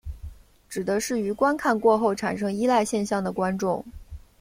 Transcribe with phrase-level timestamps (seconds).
[0.67, 3.85] 指的是于观看过后产生依赖现象的观众。